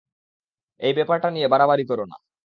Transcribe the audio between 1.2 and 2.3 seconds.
নিয়ে বাড়াবাড়ি করো না।